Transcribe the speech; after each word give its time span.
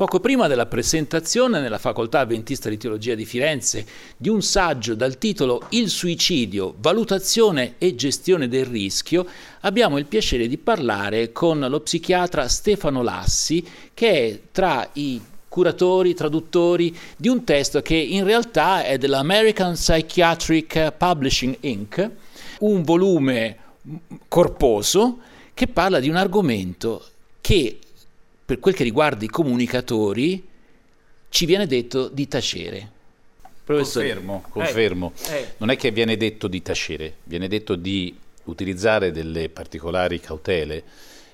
poco 0.00 0.18
prima 0.18 0.46
della 0.46 0.64
presentazione 0.64 1.60
nella 1.60 1.76
Facoltà 1.76 2.20
Adventista 2.20 2.70
di 2.70 2.78
Teologia 2.78 3.14
di 3.14 3.26
Firenze 3.26 3.84
di 4.16 4.30
un 4.30 4.40
saggio 4.40 4.94
dal 4.94 5.18
titolo 5.18 5.64
Il 5.72 5.90
suicidio, 5.90 6.74
valutazione 6.78 7.74
e 7.76 7.94
gestione 7.94 8.48
del 8.48 8.64
rischio, 8.64 9.26
abbiamo 9.60 9.98
il 9.98 10.06
piacere 10.06 10.48
di 10.48 10.56
parlare 10.56 11.32
con 11.32 11.60
lo 11.68 11.80
psichiatra 11.80 12.48
Stefano 12.48 13.02
Lassi, 13.02 13.62
che 13.92 14.10
è 14.10 14.40
tra 14.50 14.88
i 14.94 15.20
curatori, 15.46 16.14
traduttori 16.14 16.96
di 17.14 17.28
un 17.28 17.44
testo 17.44 17.82
che 17.82 17.96
in 17.96 18.24
realtà 18.24 18.82
è 18.82 18.96
dell'American 18.96 19.74
Psychiatric 19.74 20.92
Publishing 20.92 21.58
Inc., 21.60 22.10
un 22.60 22.82
volume 22.84 23.58
corposo 24.28 25.18
che 25.52 25.66
parla 25.66 26.00
di 26.00 26.08
un 26.08 26.16
argomento 26.16 27.04
che 27.42 27.80
per 28.50 28.58
quel 28.58 28.74
che 28.74 28.82
riguarda 28.82 29.24
i 29.24 29.28
comunicatori, 29.28 30.44
ci 31.28 31.46
viene 31.46 31.68
detto 31.68 32.08
di 32.08 32.26
tacere. 32.26 32.90
Professore. 33.62 34.08
Confermo, 34.08 34.44
confermo. 34.48 35.12
Eh, 35.28 35.36
eh. 35.36 35.54
Non 35.58 35.70
è 35.70 35.76
che 35.76 35.92
viene 35.92 36.16
detto 36.16 36.48
di 36.48 36.60
tacere, 36.60 37.18
viene 37.22 37.46
detto 37.46 37.76
di 37.76 38.12
utilizzare 38.46 39.12
delle 39.12 39.50
particolari 39.50 40.18
cautele. 40.18 40.82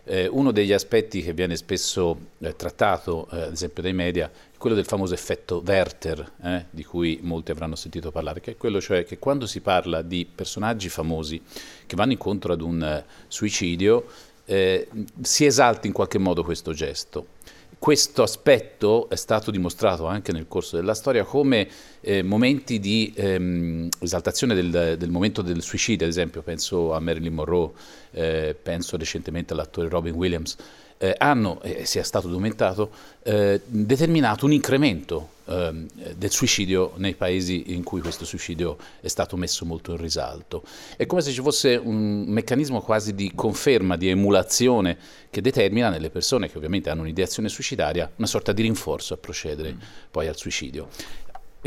Eh, 0.04 0.26
uno 0.26 0.52
degli 0.52 0.74
aspetti 0.74 1.22
che 1.22 1.32
viene 1.32 1.56
spesso 1.56 2.18
eh, 2.38 2.54
trattato, 2.54 3.28
eh, 3.32 3.40
ad 3.44 3.52
esempio 3.52 3.82
dai 3.82 3.94
media, 3.94 4.30
è 4.30 4.58
quello 4.58 4.76
del 4.76 4.84
famoso 4.84 5.14
effetto 5.14 5.62
Werther, 5.64 6.32
eh, 6.42 6.64
di 6.68 6.84
cui 6.84 7.18
molti 7.22 7.50
avranno 7.50 7.76
sentito 7.76 8.10
parlare, 8.10 8.40
che 8.40 8.50
è 8.50 8.56
quello 8.58 8.78
cioè 8.78 9.06
che 9.06 9.18
quando 9.18 9.46
si 9.46 9.60
parla 9.62 10.02
di 10.02 10.28
personaggi 10.32 10.90
famosi 10.90 11.40
che 11.86 11.96
vanno 11.96 12.12
incontro 12.12 12.52
ad 12.52 12.60
un 12.60 13.02
suicidio, 13.26 14.04
eh, 14.46 14.88
si 15.20 15.44
esalti 15.44 15.86
in 15.86 15.92
qualche 15.92 16.18
modo 16.18 16.42
questo 16.42 16.72
gesto. 16.72 17.34
Questo 17.78 18.22
aspetto 18.22 19.08
è 19.10 19.16
stato 19.16 19.50
dimostrato 19.50 20.06
anche 20.06 20.32
nel 20.32 20.48
corso 20.48 20.76
della 20.76 20.94
storia 20.94 21.24
come 21.24 21.68
eh, 22.00 22.22
momenti 22.22 22.80
di 22.80 23.12
ehm, 23.14 23.88
esaltazione 24.00 24.54
del, 24.54 24.96
del, 24.98 25.10
momento 25.10 25.42
del 25.42 25.60
suicidio, 25.60 26.06
ad 26.06 26.10
esempio 26.10 26.40
penso 26.40 26.94
a 26.94 27.00
Marilyn 27.00 27.34
Monroe, 27.34 27.72
eh, 28.12 28.56
penso 28.60 28.96
recentemente 28.96 29.52
all'attore 29.52 29.88
Robin 29.90 30.14
Williams, 30.14 30.56
eh, 30.98 31.14
hanno, 31.18 31.60
e 31.62 31.84
sia 31.84 32.02
stato 32.02 32.28
documentato, 32.28 32.90
eh, 33.22 33.60
determinato 33.64 34.46
un 34.46 34.52
incremento 34.52 35.34
eh, 35.46 35.86
del 36.16 36.30
suicidio 36.30 36.92
nei 36.96 37.14
paesi 37.14 37.72
in 37.74 37.82
cui 37.82 38.00
questo 38.00 38.24
suicidio 38.24 38.76
è 39.00 39.08
stato 39.08 39.36
messo 39.36 39.64
molto 39.64 39.92
in 39.92 39.98
risalto. 39.98 40.62
È 40.96 41.06
come 41.06 41.20
se 41.20 41.30
ci 41.30 41.40
fosse 41.40 41.76
un 41.76 42.24
meccanismo 42.26 42.80
quasi 42.80 43.14
di 43.14 43.32
conferma, 43.34 43.96
di 43.96 44.08
emulazione 44.08 44.96
che 45.30 45.40
determina 45.40 45.88
nelle 45.88 46.10
persone 46.10 46.50
che 46.50 46.56
ovviamente 46.56 46.90
hanno 46.90 47.02
un'ideazione 47.02 47.48
suicidaria 47.48 48.10
una 48.16 48.26
sorta 48.26 48.52
di 48.52 48.62
rinforzo 48.62 49.14
a 49.14 49.18
procedere 49.18 49.72
mm. 49.74 49.78
poi 50.10 50.26
al 50.26 50.36
suicidio. 50.36 50.88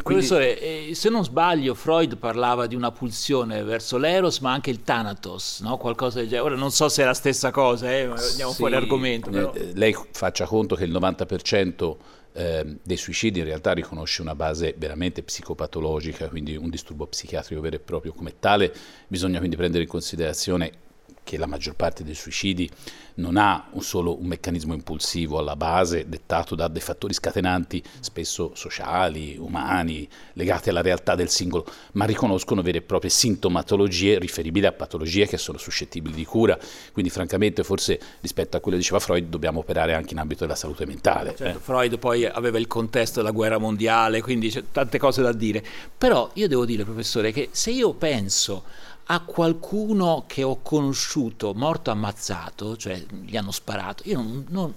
Quindi... 0.01 0.25
Professore, 0.25 0.59
eh, 0.59 0.95
se 0.95 1.09
non 1.09 1.23
sbaglio, 1.23 1.73
Freud 1.73 2.17
parlava 2.17 2.67
di 2.67 2.75
una 2.75 2.91
pulsione 2.91 3.63
verso 3.63 3.97
l'eros, 3.97 4.39
ma 4.39 4.51
anche 4.51 4.69
il 4.69 4.83
thanatos, 4.83 5.59
no? 5.61 5.77
qualcosa 5.77 6.19
del 6.19 6.27
genere. 6.27 6.47
Ora 6.47 6.55
non 6.55 6.71
so 6.71 6.89
se 6.89 7.03
è 7.03 7.05
la 7.05 7.13
stessa 7.13 7.51
cosa, 7.51 7.91
eh? 7.91 8.03
andiamo 8.03 8.51
sì, 8.51 8.57
fuori 8.57 8.75
argomento. 8.75 9.29
Però... 9.29 9.53
Eh, 9.53 9.71
lei 9.73 9.95
faccia 10.11 10.45
conto 10.45 10.75
che 10.75 10.83
il 10.83 10.91
90% 10.91 11.95
eh, 12.33 12.77
dei 12.81 12.97
suicidi 12.97 13.39
in 13.39 13.45
realtà 13.45 13.73
riconosce 13.73 14.21
una 14.21 14.35
base 14.35 14.75
veramente 14.77 15.23
psicopatologica, 15.23 16.27
quindi 16.29 16.55
un 16.55 16.69
disturbo 16.69 17.07
psichiatrico 17.07 17.61
vero 17.61 17.75
e 17.75 17.79
proprio. 17.79 18.13
Come 18.13 18.35
tale 18.39 18.73
bisogna 19.07 19.39
quindi 19.39 19.55
prendere 19.55 19.83
in 19.83 19.89
considerazione 19.89 20.87
che 21.29 21.37
la 21.37 21.45
maggior 21.45 21.75
parte 21.75 22.03
dei 22.03 22.15
suicidi 22.15 22.67
non 23.15 23.37
ha 23.37 23.67
un 23.73 23.83
solo 23.83 24.19
un 24.19 24.25
meccanismo 24.25 24.73
impulsivo 24.73 25.37
alla 25.37 25.55
base 25.55 26.09
dettato 26.09 26.55
da 26.55 26.67
dei 26.67 26.81
fattori 26.81 27.13
scatenanti 27.13 27.83
spesso 27.99 28.53
sociali, 28.55 29.37
umani, 29.37 30.09
legati 30.33 30.69
alla 30.69 30.81
realtà 30.81 31.13
del 31.13 31.29
singolo, 31.29 31.67
ma 31.91 32.05
riconoscono 32.05 32.63
vere 32.63 32.79
e 32.79 32.81
proprie 32.81 33.11
sintomatologie 33.11 34.17
riferibili 34.17 34.65
a 34.65 34.71
patologie 34.71 35.27
che 35.27 35.37
sono 35.37 35.59
suscettibili 35.59 36.15
di 36.15 36.25
cura. 36.25 36.57
Quindi 36.91 37.11
francamente 37.11 37.63
forse 37.63 37.99
rispetto 38.21 38.57
a 38.57 38.59
quello 38.59 38.77
che 38.77 38.81
diceva 38.81 38.99
Freud 38.99 39.27
dobbiamo 39.29 39.59
operare 39.59 39.93
anche 39.93 40.13
in 40.13 40.19
ambito 40.19 40.45
della 40.45 40.55
salute 40.55 40.87
mentale. 40.87 41.35
Certo, 41.35 41.59
eh. 41.59 41.61
Freud 41.61 41.99
poi 41.99 42.25
aveva 42.25 42.57
il 42.57 42.65
contesto 42.65 43.19
della 43.19 43.33
guerra 43.33 43.59
mondiale, 43.59 44.21
quindi 44.21 44.49
c'è 44.49 44.63
tante 44.71 44.97
cose 44.97 45.21
da 45.21 45.31
dire. 45.31 45.63
Però 45.95 46.31
io 46.33 46.47
devo 46.47 46.65
dire, 46.65 46.85
professore, 46.85 47.31
che 47.31 47.49
se 47.51 47.69
io 47.69 47.93
penso 47.93 48.63
a 49.11 49.21
qualcuno 49.21 50.25
che 50.27 50.43
ho 50.43 50.59
conosciuto 50.61 51.53
morto 51.55 51.89
ammazzato, 51.89 52.77
cioè 52.77 53.03
gli 53.25 53.35
hanno 53.35 53.51
sparato, 53.51 54.03
io 54.05 54.17
non, 54.17 54.45
non, 54.49 54.73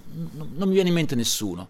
non 0.55 0.67
mi 0.67 0.73
viene 0.73 0.89
in 0.89 0.95
mente 0.95 1.13
nessuno. 1.13 1.67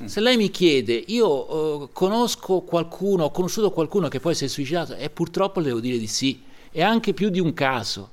Mm. 0.00 0.04
Se 0.06 0.20
lei 0.20 0.36
mi 0.36 0.50
chiede, 0.50 0.94
io 0.94 1.28
uh, 1.52 1.88
conosco 1.92 2.60
qualcuno, 2.60 3.24
ho 3.24 3.30
conosciuto 3.32 3.72
qualcuno 3.72 4.06
che 4.06 4.20
poi 4.20 4.36
si 4.36 4.44
è 4.44 4.48
suicidato, 4.48 4.94
e 4.94 5.10
purtroppo 5.10 5.58
le 5.58 5.66
devo 5.66 5.80
dire 5.80 5.98
di 5.98 6.06
sì, 6.06 6.42
e 6.70 6.80
anche 6.80 7.12
più 7.12 7.28
di 7.28 7.40
un 7.40 7.52
caso. 7.54 8.10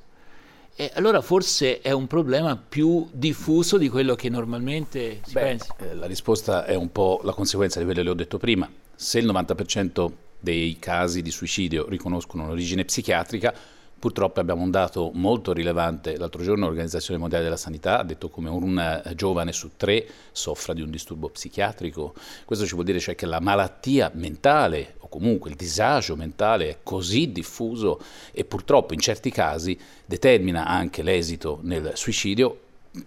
E 0.74 0.90
allora 0.94 1.20
forse 1.20 1.80
è 1.80 1.92
un 1.92 2.08
problema 2.08 2.56
più 2.56 3.06
diffuso 3.12 3.78
di 3.78 3.88
quello 3.88 4.16
che 4.16 4.28
normalmente 4.28 5.20
si 5.24 5.34
Beh, 5.34 5.40
pensa. 5.40 5.76
Eh, 5.78 5.94
la 5.94 6.06
risposta 6.06 6.64
è 6.64 6.74
un 6.74 6.90
po' 6.90 7.20
la 7.22 7.32
conseguenza 7.32 7.78
di 7.78 7.84
quello 7.84 8.00
che 8.00 8.06
le 8.06 8.10
ho 8.12 8.16
detto 8.16 8.38
prima. 8.38 8.68
Se 8.96 9.20
il 9.20 9.26
90% 9.26 10.10
dei 10.40 10.76
casi 10.80 11.22
di 11.22 11.30
suicidio 11.30 11.88
riconoscono 11.88 12.42
un'origine 12.42 12.84
psichiatrica, 12.84 13.54
Purtroppo 14.04 14.38
abbiamo 14.38 14.62
un 14.62 14.70
dato 14.70 15.12
molto 15.14 15.54
rilevante. 15.54 16.18
L'altro 16.18 16.42
giorno 16.42 16.66
l'Organizzazione 16.66 17.18
Mondiale 17.18 17.44
della 17.44 17.56
Sanità 17.56 18.00
ha 18.00 18.02
detto 18.02 18.28
come 18.28 18.50
un 18.50 18.78
eh, 18.78 19.14
giovane 19.14 19.50
su 19.50 19.70
tre 19.78 20.06
soffra 20.30 20.74
di 20.74 20.82
un 20.82 20.90
disturbo 20.90 21.30
psichiatrico. 21.30 22.12
Questo 22.44 22.66
ci 22.66 22.74
vuol 22.74 22.84
dire 22.84 23.00
cioè 23.00 23.14
che 23.14 23.24
la 23.24 23.40
malattia 23.40 24.10
mentale 24.12 24.96
o 24.98 25.08
comunque 25.08 25.48
il 25.48 25.56
disagio 25.56 26.16
mentale 26.16 26.68
è 26.68 26.78
così 26.82 27.32
diffuso 27.32 27.98
e 28.30 28.44
purtroppo 28.44 28.92
in 28.92 29.00
certi 29.00 29.30
casi 29.30 29.74
determina 30.04 30.66
anche 30.66 31.02
l'esito 31.02 31.60
nel 31.62 31.92
suicidio 31.94 32.58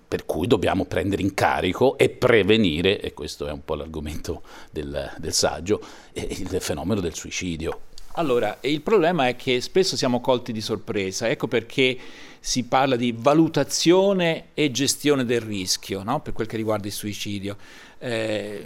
per 0.07 0.25
cui 0.25 0.47
dobbiamo 0.47 0.86
prendere 0.86 1.22
in 1.22 1.36
carico 1.36 1.96
e 2.00 2.09
prevenire, 2.09 3.00
e 3.00 3.13
questo 3.13 3.46
è 3.46 3.52
un 3.52 3.63
po' 3.63 3.75
l'argomento 3.75 4.41
del, 4.72 5.13
del 5.19 5.34
saggio, 5.34 5.80
il 6.13 6.57
fenomeno 6.59 7.02
del 7.02 7.13
suicidio. 7.13 7.81
Allora, 8.17 8.57
il 8.61 8.81
problema 8.81 9.28
è 9.28 9.35
che 9.35 9.61
spesso 9.61 9.95
siamo 9.95 10.22
colti 10.22 10.51
di 10.51 10.59
sorpresa, 10.61 11.29
ecco 11.29 11.47
perché 11.47 11.95
si 12.39 12.63
parla 12.63 12.95
di 12.95 13.13
valutazione 13.16 14.47
e 14.55 14.72
gestione 14.72 15.23
del 15.23 15.41
rischio 15.41 16.01
no? 16.01 16.19
per 16.22 16.33
quel 16.33 16.47
che 16.47 16.57
riguarda 16.57 16.88
il 16.88 16.94
suicidio. 16.94 17.57
Eh, 18.00 18.66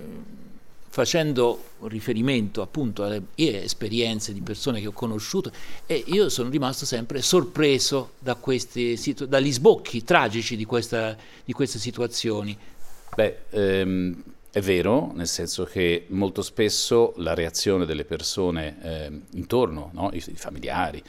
facendo 0.88 1.63
riferimento 1.84 2.61
appunto 2.61 3.03
alle 3.03 3.22
mie 3.35 3.63
esperienze 3.63 4.34
di 4.34 4.41
persone 4.41 4.81
che 4.81 4.88
ho 4.88 4.91
conosciuto 4.91 5.50
e 5.85 6.03
io 6.07 6.28
sono 6.28 6.50
rimasto 6.50 6.85
sempre 6.85 7.22
sorpreso 7.22 8.11
da 8.19 8.35
questi, 8.35 9.00
dagli 9.28 9.51
sbocchi 9.51 10.03
tragici 10.03 10.56
di, 10.56 10.66
questa, 10.66 11.16
di 11.44 11.51
queste 11.51 11.78
situazioni. 11.78 12.57
Beh, 13.16 13.38
ehm, 13.50 14.23
è 14.51 14.59
vero, 14.59 15.12
nel 15.13 15.28
senso 15.28 15.63
che 15.63 16.06
molto 16.09 16.41
spesso 16.41 17.13
la 17.17 17.34
reazione 17.34 17.85
delle 17.85 18.03
persone 18.03 18.78
eh, 18.81 19.22
intorno, 19.35 19.91
no? 19.94 20.09
I, 20.12 20.17
I, 20.17 20.35
familiari, 20.35 21.01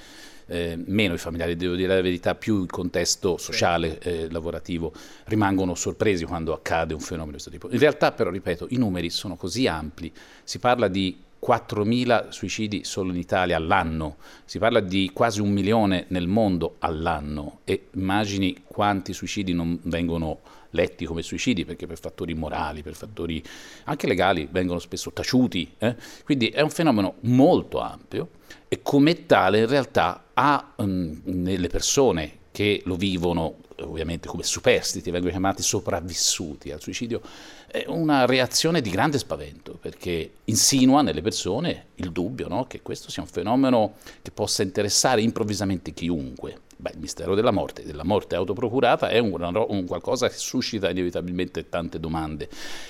eh, 0.47 0.81
meno 0.87 1.15
i 1.15 1.19
familiari, 1.19 1.57
devo 1.57 1.75
dire 1.75 1.93
la 1.93 2.01
verità, 2.01 2.37
più 2.37 2.63
il 2.63 2.71
contesto 2.71 3.37
sociale, 3.39 3.99
eh, 3.99 4.31
lavorativo, 4.31 4.93
rimangono 5.25 5.75
sorpresi 5.75 6.25
quando 6.25 6.53
accade 6.53 6.95
un 6.95 7.01
fenomeno 7.01 7.37
di 7.37 7.43
questo 7.43 7.51
tipo. 7.51 7.69
In 7.71 7.81
realtà 7.81 8.13
però, 8.13 8.31
ripeto, 8.31 8.69
i 8.71 8.77
numeri 8.77 9.11
sono 9.11 9.35
così 9.35 9.67
ampli, 9.67 10.13
si 10.45 10.61
parla 10.61 10.87
di 10.87 11.19
4.000 11.45 12.29
suicidi 12.29 12.85
solo 12.85 13.11
in 13.11 13.19
Italia 13.19 13.57
all'anno, 13.57 14.19
si 14.45 14.61
parla 14.61 14.79
di 14.79 15.11
quasi 15.13 15.41
un 15.41 15.51
milione 15.51 16.05
nel 16.09 16.29
mondo 16.29 16.77
all'anno 16.79 17.59
e 17.65 17.89
immagini 17.95 18.63
quanti 18.65 19.13
suicidi 19.13 19.53
non 19.53 19.81
vengono 19.83 20.39
letti 20.73 21.07
come 21.07 21.23
suicidi 21.23 21.65
perché 21.65 21.87
per 21.87 21.99
fattori 21.99 22.35
morali, 22.35 22.83
per 22.83 22.95
fattori 22.95 23.43
anche 23.85 24.07
legali 24.07 24.49
vengono 24.51 24.79
spesso 24.79 25.13
taciuti. 25.13 25.75
Eh? 25.79 25.97
Quindi 26.25 26.49
è 26.49 26.61
un 26.61 26.71
fenomeno 26.71 27.15
molto 27.21 27.81
ampio 27.81 28.29
e 28.69 28.83
come 28.83 29.27
tale 29.27 29.61
in 29.61 29.67
realtà 29.67 30.25
ha 30.35 30.73
um, 30.77 31.21
nelle 31.25 31.69
persone 31.69 32.41
che 32.53 32.83
lo 32.85 32.97
vivono 32.97 33.57
ovviamente 33.79 34.29
come 34.29 34.43
superstiti, 34.43 35.11
vengono 35.11 35.33
chiamati 35.33 35.63
sopravvissuti 35.63 36.71
al 36.71 36.81
suicidio, 36.81 37.21
è 37.67 37.85
una 37.89 38.27
reazione 38.27 38.81
di 38.81 38.91
grande 38.91 39.19
spavento 39.19 39.79
perché 39.81 40.33
insinua 40.45 41.03
nelle 41.03 41.23
persone 41.23 41.87
il 41.97 42.13
dubbio 42.13 42.49
no? 42.49 42.67
che 42.67 42.83
questo 42.83 43.11
sia 43.11 43.23
un 43.23 43.29
fenomeno 43.29 43.95
che 44.21 44.31
possa 44.31 44.63
interessare 44.63 45.23
improvvisamente 45.23 45.93
chiunque. 45.93 46.61
Beh, 46.83 46.91
il 46.95 46.99
mistero 46.99 47.37
della 47.37 47.53
morte, 47.53 47.85
della 47.85 48.03
morte 48.03 48.35
autoprocurata, 48.35 49.09
è 49.09 49.19
un, 49.19 49.65
un 49.69 49.87
qualcosa 49.87 50.29
che 50.29 50.37
suscita 50.37 50.91
inevitabilmente 50.91 51.69
tante 51.69 52.01
domande, 52.01 52.49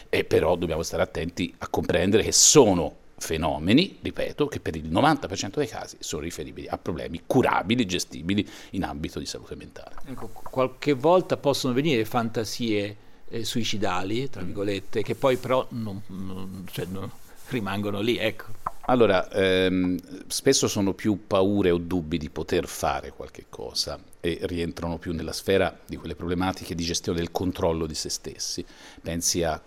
e 0.09 0.25
però 0.25 0.57
dobbiamo 0.57 0.83
stare 0.83 1.03
attenti 1.03 1.55
a 1.59 1.69
comprendere 1.69 2.23
che 2.23 2.33
sono 2.33 3.01
fenomeni, 3.19 3.99
ripeto, 4.01 4.47
che 4.47 4.61
per 4.61 4.77
il 4.77 4.91
90% 4.91 5.57
dei 5.57 5.67
casi 5.67 5.99
sono 6.01 6.23
riferibili 6.23 6.69
a 6.69 6.79
problemi 6.79 7.21
curabili, 7.27 7.85
gestibili 7.85 8.49
in 8.71 8.85
ambito 8.85 9.19
di 9.19 9.27
salute 9.27 9.57
mentale. 9.57 9.97
Ecco, 10.07 10.29
qualche 10.29 10.95
volta 10.95 11.37
possono 11.37 11.75
venire 11.75 12.07
fantasie 12.07 12.97
eh, 13.29 13.45
suicidali, 13.45 14.31
tra 14.31 14.41
virgolette, 14.41 15.03
che 15.03 15.15
poi 15.15 15.37
però 15.37 15.67
non, 15.73 16.01
non, 16.07 16.67
cioè, 16.73 16.87
non 16.87 17.11
rimangono 17.49 18.01
lì, 18.01 18.17
ecco. 18.17 18.47
Allora, 18.87 19.31
ehm, 19.31 19.97
spesso 20.27 20.67
sono 20.67 20.93
più 20.93 21.27
paure 21.27 21.71
o 21.71 21.79
dubbi 21.79 22.19
di 22.19 22.31
poter 22.31 22.67
fare 22.67 23.11
qualche 23.11 23.47
cosa 23.49 23.99
e 24.21 24.41
rientrano 24.43 24.99
più 24.99 25.13
nella 25.13 25.33
sfera 25.33 25.79
di 25.87 25.97
quelle 25.97 26.17
problematiche 26.17 26.75
di 26.75 26.83
gestione 26.83 27.19
del 27.19 27.31
controllo 27.31 27.87
di 27.87 27.95
se 27.95 28.09
stessi. 28.09 28.65
Pensi 29.01 29.45
a 29.45 29.61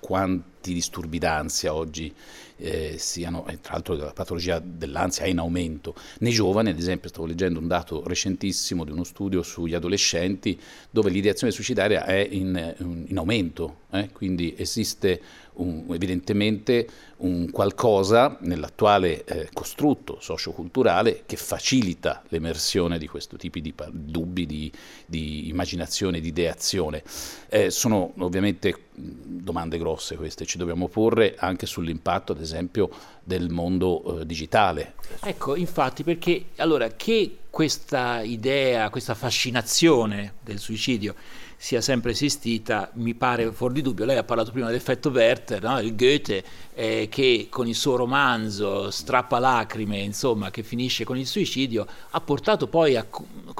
quanti 0.65 0.73
disturbi 0.73 1.19
d'ansia 1.19 1.73
oggi 1.73 2.12
eh, 2.57 2.95
siano, 2.97 3.45
tra 3.62 3.73
l'altro 3.73 3.95
la 3.95 4.13
patologia 4.13 4.59
dell'ansia 4.59 5.25
è 5.25 5.27
in 5.27 5.39
aumento. 5.39 5.94
Nei 6.19 6.31
giovani, 6.31 6.69
ad 6.69 6.79
esempio, 6.79 7.09
stavo 7.09 7.27
leggendo 7.27 7.59
un 7.59 7.67
dato 7.67 8.03
recentissimo 8.06 8.83
di 8.83 8.91
uno 8.91 9.03
studio 9.03 9.44
sugli 9.44 9.75
adolescenti 9.75 10.59
dove 10.89 11.09
l'ideazione 11.09 11.51
suicidaria 11.51 12.06
è 12.06 12.27
in, 12.31 13.06
in 13.07 13.17
aumento, 13.17 13.81
eh? 13.91 14.09
quindi 14.12 14.56
esiste 14.57 15.21
un, 15.56 15.85
evidentemente 15.89 16.88
un 17.17 17.50
qualcosa 17.51 18.38
nell'attuale 18.41 19.23
eh, 19.23 19.50
costrutto 19.53 20.17
socioculturale 20.19 21.23
che 21.25 21.38
facilita 21.38 22.23
l'emersione 22.29 22.97
di 22.97 23.07
questo 23.07 23.38
tipo 23.38 23.59
di 23.59 23.73
dubbi, 23.91 24.45
di, 24.45 24.71
di 25.06 25.47
immaginazione, 25.47 26.19
di 26.19 26.29
ideazione. 26.29 27.03
Eh, 27.47 27.69
sono 27.69 28.13
ovviamente 28.17 28.83
domande 28.95 29.77
grosse 29.77 30.15
queste, 30.15 30.45
ci 30.56 30.57
dobbiamo 30.57 30.88
porre 30.88 31.36
anche 31.38 31.66
sull'impatto, 31.66 32.31
ad 32.31 32.40
esempio, 32.40 32.90
del 33.22 33.50
mondo 33.50 34.22
eh, 34.22 34.25
digitale. 34.25 34.94
Ecco, 35.22 35.56
infatti, 35.56 36.04
perché 36.04 36.46
allora 36.56 36.88
che 36.92 37.40
questa 37.50 38.22
idea, 38.22 38.90
questa 38.90 39.16
fascinazione 39.16 40.36
del 40.42 40.60
suicidio 40.60 41.13
sia 41.57 41.81
sempre 41.81 42.12
esistita, 42.12 42.90
mi 42.94 43.16
pare 43.16 43.52
fuori 43.52 43.74
di 43.74 43.81
dubbio. 43.81 44.06
Lei 44.06 44.18
ha 44.18 44.24
parlato 44.24 44.52
prima 44.52 44.68
dell'effetto 44.68 45.10
Werther, 45.10 45.62
no? 45.62 45.80
il 45.80 45.94
Goethe, 45.96 46.44
eh, 46.74 47.08
che 47.10 47.48
con 47.50 47.68
il 47.68 47.75
suo 47.75 47.98
romanzo 47.98 48.90
Strappa 48.92 49.40
lacrime, 49.40 50.00
insomma, 50.00 50.51
che 50.51 50.63
finisce 50.63 51.04
con 51.04 51.18
il 51.18 51.28
suicidio, 51.28 51.86
ha 52.12 52.22
portato 52.22 52.68
poi 52.68 52.96
a, 52.96 53.06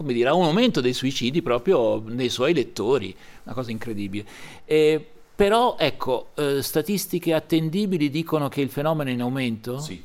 dire, 0.01 0.30
a 0.30 0.33
un 0.33 0.45
aumento 0.45 0.80
dei 0.80 0.94
suicidi 0.94 1.41
proprio 1.41 2.01
nei 2.06 2.30
suoi 2.30 2.53
lettori, 2.53 3.13
una 3.44 3.53
cosa 3.53 3.71
incredibile. 3.71 4.25
Eh, 4.63 5.09
però, 5.35 5.75
ecco, 5.77 6.29
eh, 6.35 6.61
statistiche 6.61 7.33
attendibili 7.33 8.09
dicono 8.09 8.47
che 8.47 8.61
il 8.61 8.69
fenomeno 8.69 9.09
è 9.09 9.13
in 9.13 9.21
aumento? 9.21 9.79
Sì, 9.79 10.01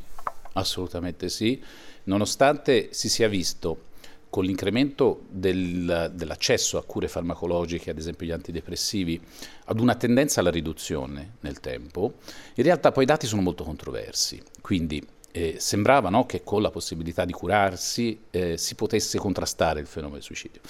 assolutamente 0.55 1.29
sì, 1.29 1.63
nonostante 2.05 2.89
si 2.93 3.09
sia 3.09 3.29
visto 3.29 3.89
con 4.31 4.45
l'incremento 4.45 5.23
del, 5.29 6.13
dell'accesso 6.15 6.79
a 6.79 6.85
cure 6.85 7.09
farmacologiche, 7.09 7.91
ad 7.91 7.99
esempio 7.99 8.27
gli 8.27 8.31
antidepressivi, 8.31 9.21
ad 9.65 9.81
una 9.81 9.97
tendenza 9.97 10.41
alla 10.41 10.51
riduzione 10.51 11.35
nel 11.41 11.61
tempo, 11.61 12.15
in 12.55 12.65
realtà 12.65 12.93
poi 12.93 13.03
i 13.03 13.07
dati 13.07 13.27
sono 13.27 13.43
molto 13.43 13.65
controversi. 13.65 14.41
Quindi 14.61 15.05
eh, 15.33 15.57
sembrava 15.59 16.09
no, 16.09 16.27
che 16.27 16.43
con 16.43 16.63
la 16.63 16.71
possibilità 16.71 17.25
di 17.25 17.33
curarsi 17.33 18.19
eh, 18.31 18.57
si 18.57 18.75
potesse 18.75 19.19
contrastare 19.19 19.81
il 19.81 19.87
fenomeno 19.87 20.17
del 20.17 20.25
suicidio. 20.25 20.61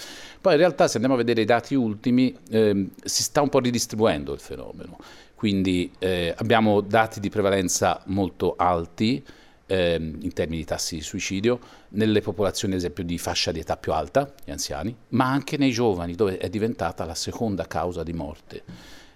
Poi 0.41 0.53
in 0.53 0.59
realtà 0.59 0.87
se 0.89 0.95
andiamo 0.95 1.15
a 1.15 1.19
vedere 1.19 1.43
i 1.43 1.47
dati 1.47 1.75
ultimi 1.75 2.37
eh, 2.51 2.89
si 3.03 3.23
sta 3.23 3.41
un 3.41 3.49
po' 3.49 3.61
ridistribuendo 3.61 4.33
il 4.33 4.41
fenomeno, 4.41 4.99
quindi 5.35 5.91
eh, 5.99 6.35
abbiamo 6.37 6.81
dati 6.81 7.21
di 7.21 7.31
prevalenza 7.31 8.03
molto 8.07 8.55
alti, 8.57 9.25
ehm, 9.67 10.19
in 10.21 10.33
termini 10.33 10.59
di 10.59 10.65
tassi 10.67 10.97
di 10.97 11.03
suicidio, 11.03 11.59
nelle 11.91 12.21
popolazioni 12.21 12.75
ad 12.75 12.81
esempio 12.81 13.05
di 13.05 13.17
fascia 13.19 13.53
di 13.53 13.61
età 13.61 13.77
più 13.77 13.93
alta, 13.93 14.33
gli 14.45 14.51
anziani, 14.51 14.95
ma 15.11 15.31
anche 15.31 15.57
nei 15.57 15.71
giovani 15.71 16.15
dove 16.15 16.39
è 16.39 16.49
diventata 16.49 17.05
la 17.05 17.15
seconda 17.15 17.67
causa 17.67 18.03
di 18.03 18.13
morte, 18.13 18.63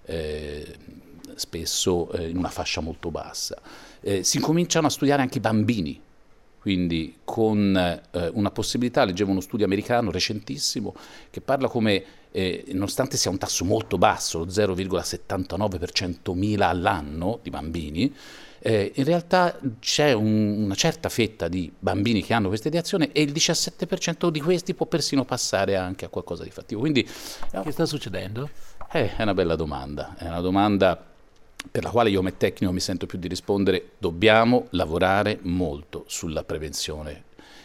eh, 0.04 0.76
spesso 1.36 2.10
eh, 2.12 2.28
in 2.28 2.36
una 2.36 2.48
fascia 2.48 2.80
molto 2.80 3.10
bassa. 3.10 3.60
Eh, 4.00 4.22
si 4.22 4.38
cominciano 4.38 4.86
a 4.86 4.90
studiare 4.90 5.22
anche 5.22 5.38
i 5.38 5.40
bambini, 5.40 6.00
quindi 6.64 7.18
con 7.24 7.76
eh, 7.76 8.30
una 8.32 8.50
possibilità, 8.50 9.04
leggevo 9.04 9.30
uno 9.30 9.40
studio 9.40 9.66
americano 9.66 10.10
recentissimo 10.10 10.94
che 11.28 11.42
parla 11.42 11.68
come, 11.68 12.02
eh, 12.32 12.64
nonostante 12.68 13.18
sia 13.18 13.30
un 13.30 13.36
tasso 13.36 13.66
molto 13.66 13.98
basso, 13.98 14.38
lo 14.38 14.46
0,79 14.46 15.78
per 15.78 15.92
centomila 15.92 16.68
all'anno 16.68 17.38
di 17.42 17.50
bambini, 17.50 18.14
eh, 18.60 18.92
in 18.94 19.04
realtà 19.04 19.60
c'è 19.78 20.14
un, 20.14 20.62
una 20.64 20.74
certa 20.74 21.10
fetta 21.10 21.48
di 21.48 21.70
bambini 21.78 22.22
che 22.22 22.32
hanno 22.32 22.48
questa 22.48 22.68
ideazione 22.68 23.12
e 23.12 23.20
il 23.20 23.32
17% 23.32 24.30
di 24.30 24.40
questi 24.40 24.72
può 24.72 24.86
persino 24.86 25.26
passare 25.26 25.76
anche 25.76 26.06
a 26.06 26.08
qualcosa 26.08 26.44
di 26.44 26.50
fattivo. 26.50 26.80
Quindi, 26.80 27.02
che 27.02 27.70
sta 27.72 27.84
succedendo? 27.84 28.48
Eh, 28.90 29.14
è 29.16 29.22
una 29.22 29.34
bella 29.34 29.54
domanda, 29.54 30.14
è 30.16 30.26
una 30.26 30.40
domanda 30.40 31.13
per 31.70 31.82
la 31.82 31.90
quale 31.90 32.10
io 32.10 32.18
come 32.18 32.36
tecnico 32.36 32.72
mi 32.72 32.80
sento 32.80 33.06
più 33.06 33.18
di 33.18 33.28
rispondere, 33.28 33.92
dobbiamo 33.98 34.66
lavorare 34.70 35.38
molto 35.42 36.04
sulla 36.06 36.44
prevenzione. 36.44 37.24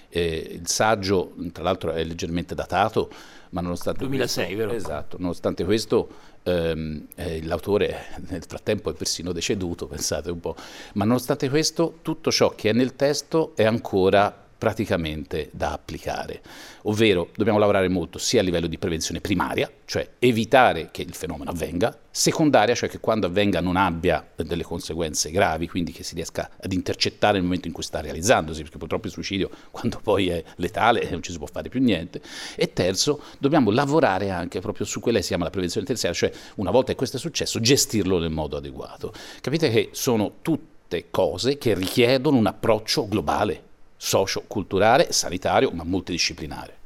Eh, 0.10 0.60
il 0.60 0.68
saggio, 0.68 1.34
tra 1.52 1.64
l'altro, 1.64 1.92
è 1.92 2.04
leggermente 2.04 2.56
datato, 2.56 3.10
ma 3.52 3.62
nonostante 3.62 4.00
2006, 4.00 4.46
questo, 4.46 4.58
vero? 4.58 4.78
Esatto, 4.78 5.18
nonostante 5.20 5.64
questo 5.64 6.10
ehm, 6.44 7.08
eh, 7.16 7.44
l'autore 7.44 8.06
nel 8.30 8.44
frattempo 8.48 8.90
è 8.90 8.94
persino 8.94 9.32
deceduto, 9.32 9.86
pensate 9.88 10.32
un 10.32 10.40
po', 10.40 10.56
ma 10.94 11.06
nonostante 11.06 11.50
questo 11.50 12.00
tutto 12.02 12.32
ciò 12.32 12.50
che 12.56 12.70
è 12.70 12.74
nel 12.74 12.96
testo 12.96 13.54
è 13.56 13.64
ancora 13.64 14.48
praticamente 14.60 15.50
da 15.54 15.72
applicare. 15.72 16.42
Ovvero 16.84 17.30
dobbiamo 17.36 17.58
lavorare 17.58 17.88
molto 17.88 18.18
sia 18.18 18.42
a 18.42 18.44
livello 18.44 18.68
di 18.68 18.78
prevenzione 18.78 19.22
primaria, 19.22 19.72
cioè 19.86 20.08
evitare 20.20 20.90
che 20.92 21.02
il 21.02 21.16
fenomeno 21.16 21.50
avvenga, 21.50 21.98
secondaria, 22.12 22.76
cioè 22.76 22.90
che 22.90 23.00
quando 23.00 23.28
avvenga 23.28 23.62
non 23.62 23.78
abbia 23.78 24.28
delle 24.36 24.64
conseguenze 24.64 25.32
gravi, 25.32 25.70
quindi 25.70 25.94
che 25.94 26.04
si 26.04 26.14
riesca 26.14 26.50
ad 26.62 26.74
intercettare 26.74 27.34
nel 27.36 27.44
momento 27.44 27.68
in 27.68 27.74
cui 27.74 27.84
sta 27.84 28.02
realizzandosi, 28.02 28.62
perché 28.62 28.78
purtroppo 28.78 29.08
il 29.08 29.14
suicidio 29.14 29.50
quando 29.72 30.00
poi 30.04 30.28
è 30.28 30.44
letale 30.58 31.08
non 31.10 31.24
ci 31.24 31.32
si 31.32 31.38
può 31.38 31.48
fare 31.48 31.70
più 31.70 31.80
niente. 31.80 32.22
E 32.56 32.74
terzo, 32.74 33.22
dobbiamo 33.40 33.72
lavorare 33.72 34.30
anche 34.30 34.60
proprio 34.60 34.86
su 34.86 35.00
quella 35.00 35.18
che 35.18 35.24
si 35.24 35.30
chiama 35.30 35.46
la 35.46 35.52
prevenzione 35.52 35.88
terziaria, 35.88 36.18
cioè 36.18 36.32
una 36.56 36.72
volta 36.72 36.92
che 36.92 36.98
questo 36.98 37.16
è 37.16 37.20
successo 37.20 37.62
gestirlo 37.62 38.20
nel 38.20 38.32
modo 38.32 38.58
adeguato. 38.58 39.14
Capite 39.40 39.70
che 39.70 39.90
sono 39.94 40.34
tutte 40.42 41.06
cose 41.10 41.58
che 41.58 41.74
richiedono 41.74 42.36
un 42.36 42.48
approccio 42.48 43.08
globale 43.08 43.68
socio-culturale, 44.02 45.12
sanitario, 45.12 45.72
ma 45.72 45.84
multidisciplinare. 45.84 46.78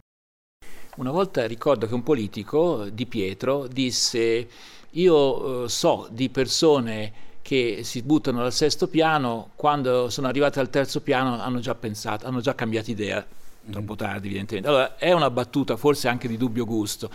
Una 0.95 1.11
volta 1.11 1.45
ricordo 1.45 1.87
che 1.87 1.93
un 1.93 2.01
politico, 2.01 2.85
Di 2.91 3.05
Pietro, 3.05 3.67
disse 3.67 4.47
io 4.89 5.63
eh, 5.63 5.69
so 5.69 6.07
di 6.09 6.29
persone 6.29 7.31
che 7.41 7.81
si 7.83 8.01
buttano 8.01 8.41
dal 8.41 8.53
sesto 8.53 8.87
piano, 8.87 9.51
quando 9.55 10.09
sono 10.09 10.27
arrivate 10.27 10.59
al 10.59 10.69
terzo 10.69 11.01
piano 11.01 11.39
hanno 11.39 11.59
già 11.59 11.75
pensato, 11.75 12.25
hanno 12.25 12.41
già 12.41 12.55
cambiato 12.55 12.89
idea, 12.89 13.25
troppo 13.69 13.95
tardi 13.95 14.27
evidentemente. 14.27 14.69
Allora 14.69 14.97
è 14.97 15.11
una 15.11 15.29
battuta 15.29 15.77
forse 15.77 16.07
anche 16.07 16.27
di 16.27 16.37
dubbio 16.37 16.65
gusto, 16.65 17.09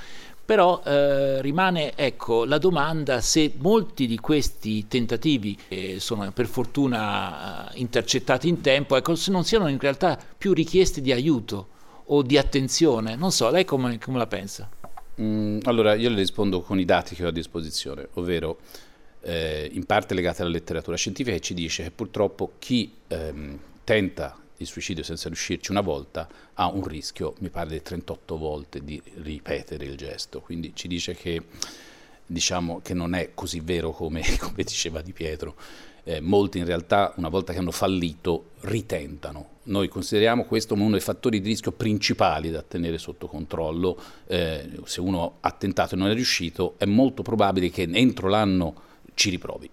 però 0.48 0.80
eh, 0.82 1.42
rimane 1.42 1.94
ecco, 1.94 2.46
la 2.46 2.56
domanda 2.56 3.20
se 3.20 3.52
molti 3.58 4.06
di 4.06 4.18
questi 4.18 4.88
tentativi 4.88 5.54
eh, 5.68 6.00
sono 6.00 6.32
per 6.32 6.46
fortuna 6.46 7.70
eh, 7.70 7.78
intercettati 7.78 8.48
in 8.48 8.62
tempo, 8.62 8.96
ecco, 8.96 9.14
se 9.14 9.30
non 9.30 9.44
siano 9.44 9.68
in 9.68 9.78
realtà 9.78 10.18
più 10.38 10.54
richieste 10.54 11.02
di 11.02 11.12
aiuto 11.12 11.68
o 12.06 12.22
di 12.22 12.38
attenzione. 12.38 13.14
Non 13.14 13.30
so, 13.30 13.50
lei 13.50 13.66
come, 13.66 13.98
come 13.98 14.16
la 14.16 14.26
pensa? 14.26 14.70
Mm, 15.20 15.58
allora, 15.64 15.92
io 15.92 16.08
le 16.08 16.16
rispondo 16.16 16.62
con 16.62 16.80
i 16.80 16.86
dati 16.86 17.14
che 17.14 17.26
ho 17.26 17.28
a 17.28 17.32
disposizione, 17.32 18.08
ovvero 18.14 18.56
eh, 19.20 19.68
in 19.70 19.84
parte 19.84 20.14
legate 20.14 20.40
alla 20.40 20.50
letteratura 20.50 20.96
scientifica 20.96 21.36
che 21.36 21.42
ci 21.42 21.52
dice 21.52 21.82
che 21.82 21.90
purtroppo 21.90 22.52
chi 22.58 22.90
ehm, 23.06 23.58
tenta 23.84 24.34
il 24.58 24.66
suicidio 24.66 25.02
senza 25.02 25.28
riuscirci 25.28 25.70
una 25.70 25.80
volta 25.80 26.28
ha 26.54 26.66
un 26.66 26.84
rischio, 26.84 27.34
mi 27.38 27.48
pare 27.48 27.70
di 27.70 27.82
38 27.82 28.36
volte, 28.36 28.82
di 28.82 29.00
ripetere 29.22 29.84
il 29.84 29.96
gesto. 29.96 30.40
Quindi 30.40 30.72
ci 30.74 30.88
dice 30.88 31.14
che, 31.14 31.42
diciamo, 32.26 32.80
che 32.82 32.94
non 32.94 33.14
è 33.14 33.30
così 33.34 33.60
vero 33.60 33.92
come, 33.92 34.22
come 34.38 34.62
diceva 34.64 35.00
Di 35.00 35.12
Pietro. 35.12 35.54
Eh, 36.04 36.20
molti 36.20 36.58
in 36.58 36.64
realtà, 36.64 37.12
una 37.16 37.28
volta 37.28 37.52
che 37.52 37.58
hanno 37.58 37.70
fallito, 37.70 38.50
ritentano. 38.60 39.56
Noi 39.64 39.88
consideriamo 39.88 40.44
questo 40.44 40.74
uno 40.74 40.90
dei 40.90 41.00
fattori 41.00 41.40
di 41.40 41.48
rischio 41.48 41.72
principali 41.72 42.50
da 42.50 42.62
tenere 42.62 42.98
sotto 42.98 43.26
controllo. 43.26 44.00
Eh, 44.26 44.70
se 44.84 45.00
uno 45.00 45.36
ha 45.40 45.50
tentato 45.52 45.94
e 45.94 45.98
non 45.98 46.08
è 46.08 46.14
riuscito, 46.14 46.74
è 46.78 46.86
molto 46.86 47.22
probabile 47.22 47.70
che 47.70 47.88
entro 47.92 48.28
l'anno 48.28 48.86
ci 49.14 49.30
riprovi. 49.30 49.70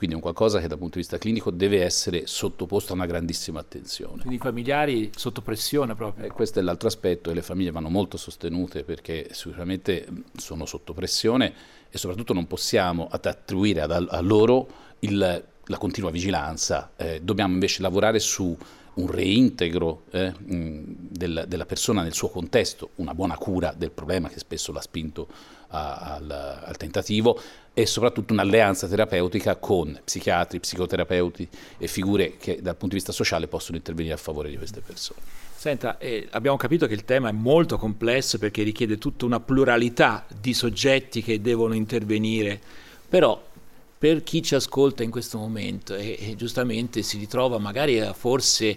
Quindi 0.00 0.16
è 0.16 0.18
un 0.18 0.24
qualcosa 0.24 0.60
che 0.60 0.66
dal 0.66 0.78
punto 0.78 0.94
di 0.94 1.00
vista 1.00 1.18
clinico 1.18 1.50
deve 1.50 1.84
essere 1.84 2.26
sottoposto 2.26 2.92
a 2.92 2.94
una 2.94 3.04
grandissima 3.04 3.60
attenzione. 3.60 4.22
Quindi 4.22 4.36
i 4.36 4.38
familiari 4.38 5.10
sotto 5.14 5.42
pressione 5.42 5.94
proprio. 5.94 6.24
E 6.24 6.28
questo 6.28 6.58
è 6.58 6.62
l'altro 6.62 6.88
aspetto 6.88 7.30
e 7.30 7.34
le 7.34 7.42
famiglie 7.42 7.70
vanno 7.70 7.90
molto 7.90 8.16
sostenute 8.16 8.82
perché 8.82 9.28
sicuramente 9.32 10.06
sono 10.38 10.64
sotto 10.64 10.94
pressione 10.94 11.52
e 11.90 11.98
soprattutto 11.98 12.32
non 12.32 12.46
possiamo 12.46 13.08
attribuire 13.10 13.82
a 13.82 14.20
loro 14.22 14.68
il 15.00 15.44
la 15.70 15.78
continua 15.78 16.10
vigilanza, 16.10 16.92
eh, 16.96 17.20
dobbiamo 17.22 17.54
invece 17.54 17.80
lavorare 17.80 18.18
su 18.18 18.56
un 18.92 19.10
reintegro 19.10 20.02
eh, 20.10 20.32
del, 20.36 21.44
della 21.46 21.64
persona 21.64 22.02
nel 22.02 22.12
suo 22.12 22.28
contesto, 22.28 22.90
una 22.96 23.14
buona 23.14 23.36
cura 23.36 23.72
del 23.76 23.92
problema 23.92 24.28
che 24.28 24.40
spesso 24.40 24.72
l'ha 24.72 24.80
spinto 24.80 25.28
a, 25.68 26.16
al, 26.16 26.30
al, 26.64 26.76
tentativo 26.76 27.40
e 27.72 27.86
soprattutto 27.86 28.32
un'alleanza 28.32 28.88
terapeutica 28.88 29.56
con 29.56 29.98
psichiatri, 30.04 30.58
psicoterapeuti 30.58 31.48
e 31.78 31.86
figure 31.86 32.36
che 32.36 32.60
dal 32.60 32.74
punto 32.74 32.88
di 32.88 32.94
vista 32.96 33.12
sociale 33.12 33.46
possono 33.46 33.76
intervenire 33.76 34.14
a 34.14 34.18
favore 34.18 34.50
di 34.50 34.56
queste 34.56 34.80
persone. 34.80 35.20
Senta, 35.54 35.98
eh, 35.98 36.26
abbiamo 36.32 36.56
capito 36.56 36.86
che 36.88 36.94
il 36.94 37.04
tema 37.04 37.28
è 37.28 37.32
molto 37.32 37.78
complesso 37.78 38.38
perché 38.38 38.64
richiede 38.64 38.98
tutta 38.98 39.24
una 39.24 39.38
pluralità 39.38 40.26
di 40.40 40.52
soggetti 40.52 41.22
che 41.22 41.40
devono 41.40 41.74
intervenire, 41.74 42.58
però 43.08 43.40
per 44.00 44.22
chi 44.22 44.42
ci 44.42 44.54
ascolta 44.54 45.02
in 45.02 45.10
questo 45.10 45.36
momento 45.36 45.94
e, 45.94 46.16
e 46.18 46.34
giustamente 46.34 47.02
si 47.02 47.18
ritrova 47.18 47.58
magari 47.58 48.02
forse 48.14 48.74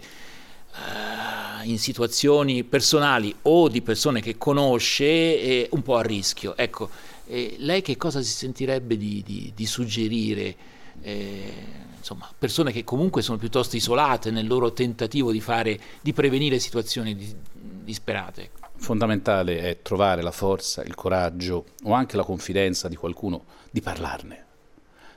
uh, 0.73 1.65
in 1.65 1.79
situazioni 1.79 2.65
personali 2.65 3.33
o 3.43 3.69
di 3.69 3.81
persone 3.81 4.19
che 4.19 4.37
conosce 4.37 5.05
eh, 5.05 5.67
un 5.71 5.81
po' 5.81 5.95
a 5.95 6.01
rischio. 6.01 6.57
Ecco, 6.57 6.89
eh, 7.27 7.55
lei 7.59 7.81
che 7.81 7.95
cosa 7.95 8.21
si 8.21 8.33
sentirebbe 8.33 8.97
di, 8.97 9.23
di, 9.25 9.53
di 9.55 9.65
suggerire? 9.65 10.55
Eh, 11.01 11.53
insomma, 11.97 12.29
persone 12.37 12.73
che 12.73 12.83
comunque 12.83 13.21
sono 13.21 13.37
piuttosto 13.37 13.77
isolate 13.77 14.29
nel 14.29 14.45
loro 14.45 14.73
tentativo 14.73 15.31
di, 15.31 15.39
fare, 15.39 15.79
di 16.01 16.11
prevenire 16.11 16.59
situazioni 16.59 17.15
di, 17.15 17.33
disperate. 17.53 18.49
Fondamentale 18.75 19.59
è 19.59 19.81
trovare 19.81 20.21
la 20.21 20.31
forza, 20.31 20.83
il 20.83 20.95
coraggio 20.95 21.63
o 21.83 21.93
anche 21.93 22.17
la 22.17 22.25
confidenza 22.25 22.89
di 22.89 22.97
qualcuno 22.97 23.45
di 23.71 23.79
parlarne 23.79 24.47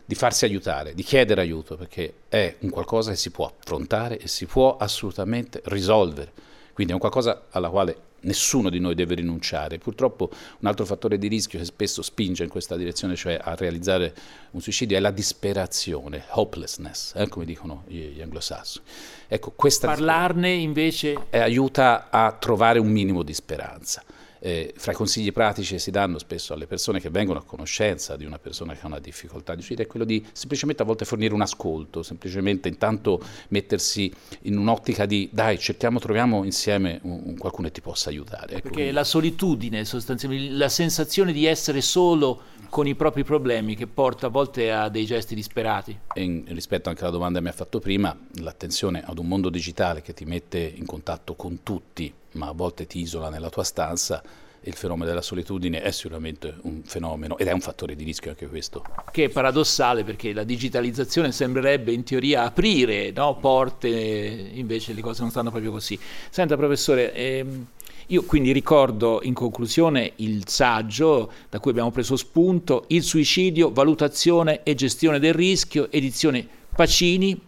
di 0.07 0.15
farsi 0.15 0.45
aiutare, 0.45 0.95
di 0.95 1.03
chiedere 1.03 1.41
aiuto, 1.41 1.77
perché 1.77 2.15
è 2.29 2.57
un 2.61 2.71
qualcosa 2.71 3.11
che 3.11 3.17
si 3.17 3.31
può 3.31 3.53
affrontare 3.59 4.19
e 4.19 4.29
si 4.29 4.47
può 4.47 4.77
assolutamente 4.77 5.61
risolvere. 5.65 6.33
Quindi 6.73 6.93
è 6.93 6.95
un 6.95 7.01
qualcosa 7.01 7.47
alla 7.51 7.69
quale 7.69 8.05
nessuno 8.21 8.71
di 8.71 8.79
noi 8.79 8.95
deve 8.95 9.17
rinunciare. 9.17 9.79
Purtroppo 9.79 10.31
un 10.61 10.69
altro 10.69 10.85
fattore 10.85 11.19
di 11.19 11.27
rischio 11.27 11.59
che 11.59 11.65
spesso 11.65 12.03
spinge 12.03 12.45
in 12.45 12.51
questa 12.51 12.77
direzione, 12.77 13.17
cioè 13.17 13.39
a 13.41 13.55
realizzare 13.57 14.15
un 14.53 14.61
suicidio, 14.61 14.97
è 14.97 15.01
la 15.01 15.11
disperazione, 15.11 16.25
hopelessness, 16.31 17.15
eh, 17.17 17.29
come 17.29 17.45
dicono 17.45 17.83
gli, 17.87 17.99
gli 17.99 18.23
anglosassoni. 18.23 18.85
Ecco, 19.27 19.53
Parlarne 19.81 20.53
invece 20.53 21.17
aiuta 21.31 22.11
a 22.11 22.31
trovare 22.33 22.79
un 22.79 22.89
minimo 22.89 23.23
di 23.23 23.35
speranza 23.35 24.03
eh, 24.41 24.73
fra 24.77 24.93
i 24.93 24.95
consigli 24.95 25.33
pratici 25.33 25.75
che 25.75 25.79
si 25.79 25.91
danno 25.91 26.19
spesso 26.19 26.53
alle 26.53 26.67
persone 26.67 27.01
che 27.01 27.11
vengono 27.11 27.39
a 27.39 27.45
conoscenza 27.45 28.17
di 28.17 28.25
una 28.25 28.39
persona 28.39 28.75
che 28.75 28.81
ha 28.83 28.87
una 28.87 28.99
difficoltà 28.99 29.55
di 29.55 29.61
uscire 29.61 29.85
è 29.85 29.87
quello 29.87 30.05
di 30.05 30.25
semplicemente 30.33 30.83
a 30.83 30.87
volte 30.87 31.05
fornire 31.05 31.35
un 31.35 31.43
ascolto, 31.43 32.03
semplicemente 32.03 32.69
intanto 32.69 33.21
mettersi 33.49 34.13
in 34.43 34.59
un'ottica 34.59 35.07
di 35.07 35.29
dai 35.33 35.59
cerchiamo, 35.59 35.99
troviamo 35.99 36.45
insieme 36.45 37.01
un, 37.03 37.23
un 37.25 37.39
qualcuno 37.39 37.69
che 37.69 37.75
ti 37.75 37.81
possa 37.81 38.11
aiutare. 38.11 38.57
Ecco. 38.57 38.69
Perché 38.69 38.93
la 38.93 39.05
solitudine, 39.05 39.85
sostanzialmente 39.85 40.53
la 40.53 40.69
sensazione 40.69 41.33
di 41.33 41.47
essere 41.47 41.81
solo 41.81 42.55
con 42.69 42.87
i 42.87 42.95
propri 42.95 43.25
problemi 43.25 43.75
che 43.75 43.87
porta 43.87 44.27
a 44.27 44.29
volte 44.29 44.73
a 44.73 44.89
dei 44.89 45.07
gesti 45.07 45.35
disperati. 45.35 45.99
In, 46.15 46.45
rispetto 46.49 46.89
anche 46.89 47.03
alla 47.03 47.13
domanda 47.13 47.39
che 47.39 47.45
mi 47.45 47.51
ha 47.51 47.55
fatto 47.55 47.79
prima, 47.79 48.17
l'attenzione 48.41 49.03
ad 49.05 49.19
un 49.19 49.27
mondo 49.27 49.49
digitale 49.49 50.03
che 50.03 50.13
ti 50.13 50.25
mette 50.25 50.59
in 50.59 50.85
contatto 50.85 51.35
con 51.35 51.63
tutti 51.63 52.13
ma 52.37 52.49
a 52.49 52.53
volte 52.53 52.87
ti 52.87 53.01
isola 53.01 53.29
nella 53.29 53.51
tua 53.51 53.65
stanza, 53.65 54.23
il 54.61 54.75
fenomeno 54.75 55.07
della 55.07 55.23
solitudine 55.23 55.81
è 55.81 55.91
sicuramente 55.91 56.57
un 56.63 56.83
fenomeno 56.85 57.39
ed 57.39 57.47
è 57.47 57.53
un 57.53 57.61
fattore 57.61 57.95
di 57.95 58.05
rischio 58.05 58.31
anche 58.31 58.49
questo. 58.49 58.85
Che 59.11 59.25
è 59.25 59.29
paradossale 59.29 60.03
perché 60.05 60.33
la 60.33 60.45
digitalizzazione 60.45 61.33
sembrerebbe 61.33 61.93
in 61.93 62.03
teoria 62.03 62.45
aprire 62.45 63.13
no, 63.13 63.37
porte, 63.37 63.89
invece 63.89 64.93
le 64.93 65.01
cose 65.01 65.23
non 65.23 65.31
stanno 65.31 65.51
proprio 65.51 65.71
così. 65.71 65.99
Senta 66.31 66.57
professore, 66.57 67.15
ehm, 67.15 67.67
io 68.09 68.23
quindi 68.25 68.53
ricordo 68.53 69.21
in 69.23 69.35
conclusione 69.35 70.13
il 70.17 70.49
saggio 70.49 71.33
da 71.49 71.61
cui 71.61 71.71
abbiamo 71.71 71.91
preso 71.91 72.17
spunto, 72.17 72.85
Il 72.89 73.03
suicidio, 73.03 73.73
valutazione 73.73 74.63
e 74.63 74.75
gestione 74.75 75.19
del 75.19 75.35
rischio, 75.35 75.91
edizione 75.91 76.47
Pacini, 76.75 77.41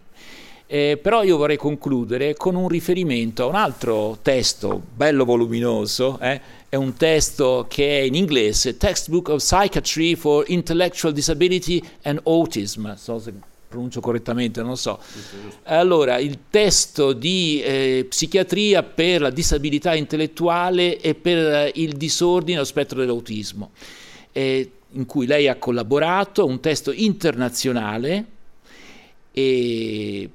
eh, 0.71 0.99
però 1.01 1.23
io 1.23 1.39
vorrei 1.39 1.57
concludere 1.57 2.35
con 2.35 2.55
un 2.55 2.69
riferimento 2.69 3.45
a 3.45 3.47
un 3.47 3.55
altro 3.55 4.19
testo 4.21 4.83
bello 4.95 5.25
voluminoso, 5.25 6.19
eh? 6.21 6.39
è 6.69 6.77
un 6.77 6.95
testo 6.95 7.65
che 7.67 8.01
è 8.01 8.03
in 8.03 8.15
inglese, 8.15 8.77
Textbook 8.77 9.31
of 9.31 9.43
Psychiatry 9.43 10.15
for 10.15 10.45
Intellectual 10.49 11.15
Disability 11.15 11.83
and 12.03 12.21
Autism, 12.25 12.95
so 12.97 13.19
se 13.19 13.33
pronuncio 13.67 14.01
correttamente, 14.01 14.63
non 14.63 14.77
so. 14.77 14.99
Allora, 15.65 16.19
il 16.19 16.39
testo 16.51 17.15
di 17.15 17.63
eh, 17.63 18.07
psichiatria 18.07 18.83
per 18.83 19.23
la 19.23 19.31
disabilità 19.31 19.95
intellettuale 19.95 21.01
e 21.01 21.15
per 21.15 21.71
il 21.75 21.95
disordine 21.97 22.59
allo 22.59 22.67
spettro 22.67 23.01
dell'autismo, 23.01 23.71
eh, 24.33 24.71
in 24.93 25.07
cui 25.07 25.27
lei 25.27 25.49
ha 25.49 25.57
collaborato, 25.57 26.45
un 26.45 26.61
testo 26.61 26.93
internazionale 26.93 28.25
e 29.33 30.31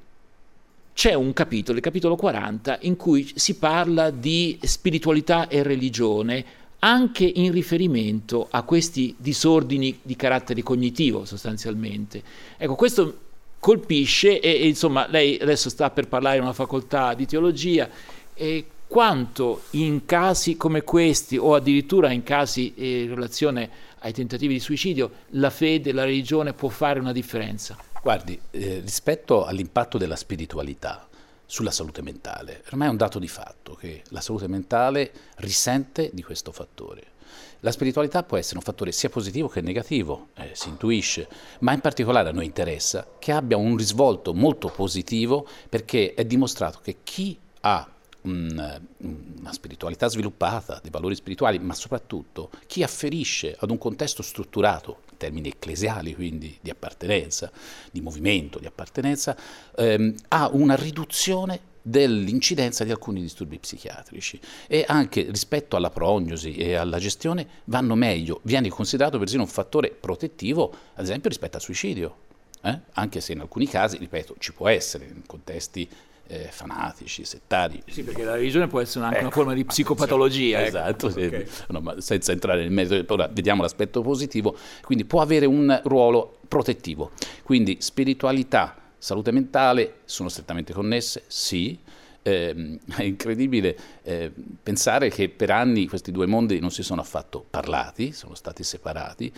c'è 0.94 1.12
un 1.12 1.32
capitolo, 1.32 1.76
il 1.76 1.82
capitolo 1.82 2.14
40, 2.14 2.78
in 2.82 2.96
cui 2.96 3.32
si 3.34 3.56
parla 3.56 4.10
di 4.10 4.58
spiritualità 4.62 5.48
e 5.48 5.62
religione 5.62 6.44
anche 6.78 7.24
in 7.24 7.50
riferimento 7.50 8.46
a 8.50 8.62
questi 8.62 9.14
disordini 9.18 9.98
di 10.02 10.16
carattere 10.16 10.62
cognitivo 10.62 11.24
sostanzialmente. 11.24 12.22
Ecco, 12.56 12.74
questo 12.74 13.18
colpisce 13.58 14.38
e, 14.40 14.50
e 14.50 14.68
insomma 14.68 15.06
lei 15.08 15.38
adesso 15.40 15.68
sta 15.68 15.90
per 15.90 16.06
parlare 16.06 16.36
in 16.36 16.42
una 16.42 16.52
facoltà 16.52 17.14
di 17.14 17.26
teologia 17.26 17.88
e 18.34 18.66
quanto 18.86 19.62
in 19.70 20.04
casi 20.04 20.56
come 20.56 20.82
questi 20.82 21.36
o 21.38 21.54
addirittura 21.54 22.12
in 22.12 22.22
casi 22.22 22.74
eh, 22.76 23.02
in 23.04 23.14
relazione 23.14 23.70
ai 24.00 24.12
tentativi 24.12 24.52
di 24.52 24.60
suicidio 24.60 25.10
la 25.30 25.50
fede, 25.50 25.92
la 25.92 26.04
religione 26.04 26.52
può 26.52 26.68
fare 26.68 27.00
una 27.00 27.12
differenza. 27.12 27.76
Guardi, 28.04 28.38
eh, 28.50 28.80
rispetto 28.80 29.46
all'impatto 29.46 29.96
della 29.96 30.14
spiritualità 30.14 31.08
sulla 31.46 31.70
salute 31.70 32.02
mentale, 32.02 32.62
ormai 32.66 32.88
è 32.88 32.90
un 32.90 32.98
dato 32.98 33.18
di 33.18 33.28
fatto 33.28 33.72
che 33.72 34.02
la 34.10 34.20
salute 34.20 34.46
mentale 34.46 35.10
risente 35.36 36.10
di 36.12 36.22
questo 36.22 36.52
fattore. 36.52 37.12
La 37.60 37.70
spiritualità 37.70 38.22
può 38.22 38.36
essere 38.36 38.58
un 38.58 38.62
fattore 38.62 38.92
sia 38.92 39.08
positivo 39.08 39.48
che 39.48 39.62
negativo, 39.62 40.28
eh, 40.34 40.50
si 40.52 40.68
intuisce, 40.68 41.26
ma 41.60 41.72
in 41.72 41.80
particolare 41.80 42.28
a 42.28 42.32
noi 42.32 42.44
interessa 42.44 43.06
che 43.18 43.32
abbia 43.32 43.56
un 43.56 43.74
risvolto 43.74 44.34
molto 44.34 44.68
positivo 44.68 45.48
perché 45.70 46.12
è 46.12 46.26
dimostrato 46.26 46.80
che 46.82 46.96
chi 47.04 47.38
ha 47.60 47.88
un, 48.24 48.80
una 48.98 49.52
spiritualità 49.52 50.08
sviluppata, 50.08 50.78
dei 50.82 50.90
valori 50.90 51.14
spirituali, 51.14 51.58
ma 51.58 51.72
soprattutto 51.72 52.50
chi 52.66 52.82
afferisce 52.82 53.56
ad 53.58 53.70
un 53.70 53.78
contesto 53.78 54.22
strutturato, 54.22 55.03
termini 55.16 55.48
ecclesiali, 55.48 56.14
quindi 56.14 56.58
di 56.60 56.70
appartenenza, 56.70 57.50
di 57.90 58.00
movimento, 58.00 58.58
di 58.58 58.66
appartenenza, 58.66 59.36
ehm, 59.76 60.14
ha 60.28 60.48
una 60.52 60.74
riduzione 60.74 61.72
dell'incidenza 61.86 62.82
di 62.82 62.90
alcuni 62.90 63.20
disturbi 63.20 63.58
psichiatrici 63.58 64.40
e 64.66 64.86
anche 64.88 65.26
rispetto 65.30 65.76
alla 65.76 65.90
prognosi 65.90 66.56
e 66.56 66.74
alla 66.74 66.98
gestione 66.98 67.46
vanno 67.64 67.94
meglio, 67.94 68.40
viene 68.44 68.70
considerato 68.70 69.18
persino 69.18 69.42
un 69.42 69.48
fattore 69.48 69.90
protettivo, 69.90 70.74
ad 70.94 71.04
esempio 71.04 71.28
rispetto 71.28 71.56
al 71.56 71.62
suicidio, 71.62 72.16
eh? 72.62 72.80
anche 72.94 73.20
se 73.20 73.32
in 73.32 73.40
alcuni 73.40 73.66
casi, 73.66 73.98
ripeto, 73.98 74.36
ci 74.38 74.54
può 74.54 74.68
essere 74.68 75.04
in 75.04 75.26
contesti 75.26 75.86
eh, 76.26 76.48
fanatici, 76.50 77.24
settari. 77.24 77.82
Sì, 77.86 78.02
perché 78.02 78.24
la 78.24 78.34
religione 78.34 78.66
può 78.66 78.80
essere 78.80 79.04
anche 79.04 79.16
ecco, 79.16 79.26
una 79.26 79.34
forma 79.34 79.54
di 79.54 79.64
psicopatologia. 79.64 80.60
Ecco. 80.60 80.68
Esatto, 80.68 81.06
okay. 81.06 81.46
sì, 81.46 81.62
no, 81.68 81.94
senza 81.98 82.32
entrare 82.32 82.62
nel 82.62 82.70
merito, 82.70 83.14
ora 83.14 83.28
vediamo 83.28 83.62
l'aspetto 83.62 84.00
positivo, 84.02 84.56
quindi 84.82 85.04
può 85.04 85.20
avere 85.20 85.46
un 85.46 85.80
ruolo 85.84 86.38
protettivo. 86.48 87.12
Quindi 87.42 87.78
spiritualità, 87.80 88.76
salute 88.98 89.30
mentale 89.30 89.96
sono 90.04 90.28
strettamente 90.28 90.72
connesse? 90.72 91.24
Sì. 91.26 91.78
Eh, 92.26 92.78
è 92.96 93.02
incredibile 93.02 93.76
eh, 94.02 94.32
pensare 94.62 95.10
che 95.10 95.28
per 95.28 95.50
anni 95.50 95.86
questi 95.86 96.10
due 96.10 96.24
mondi 96.24 96.58
non 96.58 96.70
si 96.70 96.82
sono 96.82 97.02
affatto 97.02 97.44
parlati, 97.50 98.12
sono 98.12 98.34
stati 98.34 98.62
separati 98.64 99.30